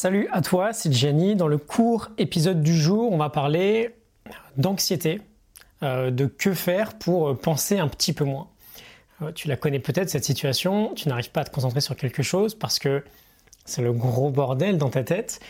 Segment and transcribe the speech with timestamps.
[0.00, 1.34] Salut à toi, c'est Jenny.
[1.34, 3.96] Dans le court épisode du jour, on va parler
[4.56, 5.20] d'anxiété,
[5.82, 8.46] euh, de que faire pour penser un petit peu moins.
[9.22, 12.22] Euh, tu la connais peut-être cette situation, tu n'arrives pas à te concentrer sur quelque
[12.22, 13.02] chose parce que
[13.64, 15.40] c'est le gros bordel dans ta tête.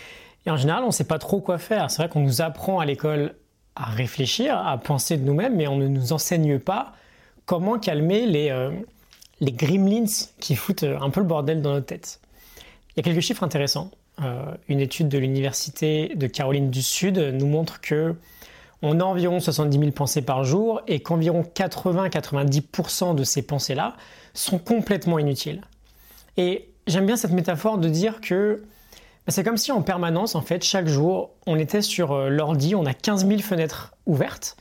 [0.47, 1.91] Et en général, on ne sait pas trop quoi faire.
[1.91, 3.35] C'est vrai qu'on nous apprend à l'école
[3.77, 6.95] à réfléchir, à penser de nous-mêmes, mais on ne nous enseigne pas
[7.45, 8.71] comment calmer les, euh,
[9.41, 10.07] les gremlins
[10.41, 12.23] qui foutent un peu le bordel dans notre tête.
[12.57, 13.91] Il y a quelques chiffres intéressants.
[14.23, 18.15] Euh, une étude de l'université de Caroline du Sud nous montre que
[18.83, 23.97] on a environ 70 000 pensées par jour et qu'environ 80-90% de ces pensées-là
[24.35, 25.63] sont complètement inutiles.
[26.37, 28.63] Et j'aime bien cette métaphore de dire que
[29.27, 32.75] bah, c'est comme si en permanence, en fait, chaque jour, on était sur euh, l'ordi,
[32.75, 34.57] on a 15 000 fenêtres ouvertes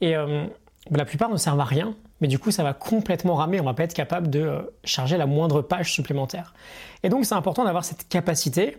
[0.00, 0.46] et euh,
[0.90, 3.74] la plupart ne servent à rien, mais du coup, ça va complètement ramer, on va
[3.74, 6.54] pas être capable de charger la moindre page supplémentaire.
[7.02, 8.78] Et donc, c'est important d'avoir cette capacité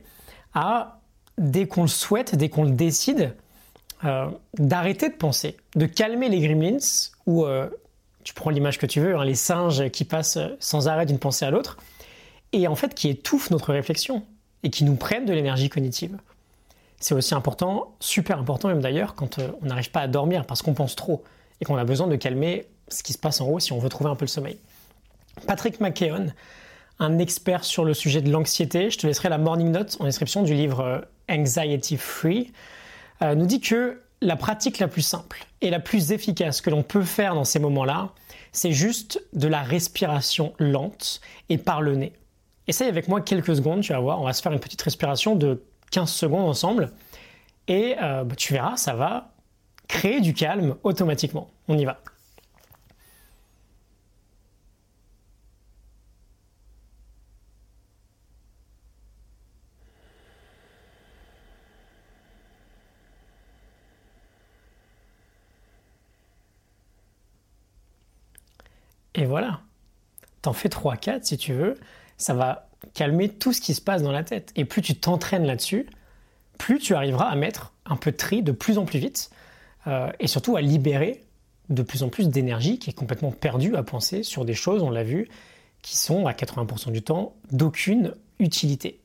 [0.54, 1.00] à,
[1.38, 3.34] dès qu'on le souhaite, dès qu'on le décide,
[4.06, 4.28] euh,
[4.58, 6.78] d'arrêter de penser, de calmer les gremlins,
[7.26, 7.70] ou euh,
[8.24, 11.46] tu prends l'image que tu veux, hein, les singes qui passent sans arrêt d'une pensée
[11.46, 11.78] à l'autre,
[12.52, 14.26] et en fait qui étouffent notre réflexion,
[14.64, 16.18] et qui nous prennent de l'énergie cognitive.
[17.00, 20.62] C'est aussi important, super important même d'ailleurs, quand euh, on n'arrive pas à dormir parce
[20.62, 21.24] qu'on pense trop,
[21.62, 23.90] et qu'on a besoin de calmer ce qui se passe en haut si on veut
[23.90, 24.58] trouver un peu le sommeil.
[25.48, 26.34] Patrick McKeown
[27.00, 30.44] un expert sur le sujet de l'anxiété, je te laisserai la morning note en description
[30.44, 32.52] du livre euh, Anxiety Free,
[33.22, 36.84] euh, nous dit que la pratique la plus simple et la plus efficace que l'on
[36.84, 38.10] peut faire dans ces moments-là,
[38.52, 42.14] c'est juste de la respiration lente et par le nez.
[42.68, 45.36] Essaye avec moi quelques secondes, tu vas voir, on va se faire une petite respiration
[45.36, 46.92] de 15 secondes ensemble
[47.68, 49.32] et euh, bah, tu verras, ça va
[49.88, 51.50] créer du calme automatiquement.
[51.70, 52.02] On y va.
[69.20, 69.60] Et voilà.
[70.42, 71.78] T'en fais 3-4 si tu veux.
[72.18, 74.52] Ça va calmer tout ce qui se passe dans la tête.
[74.56, 75.88] Et plus tu t'entraînes là-dessus,
[76.58, 79.30] plus tu arriveras à mettre un peu de tri de plus en plus vite.
[79.88, 81.22] Euh, et surtout à libérer
[81.70, 84.90] de plus en plus d'énergie qui est complètement perdue à penser sur des choses, on
[84.90, 85.28] l'a vu,
[85.82, 89.02] qui sont à 80% du temps d'aucune utilité.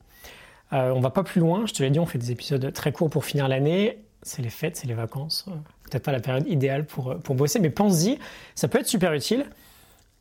[0.73, 2.93] Euh, on va pas plus loin, je te l'ai dit, on fait des épisodes très
[2.93, 3.99] courts pour finir l'année.
[4.23, 5.45] C'est les fêtes, c'est les vacances.
[5.91, 8.19] Peut-être pas la période idéale pour, pour bosser, mais pense-y,
[8.55, 9.47] ça peut être super utile.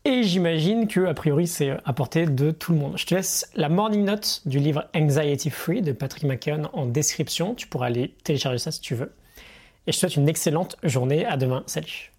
[0.06, 2.98] Et j'imagine que, a priori, c'est à portée de tout le monde.
[2.98, 7.56] Je te laisse la morning note du livre Anxiety Free de Patrick McKeown en description.
[7.56, 9.14] Tu pourras aller télécharger ça si tu veux.
[9.88, 11.26] Et je te souhaite une excellente journée.
[11.26, 11.64] À demain.
[11.68, 12.13] Salut.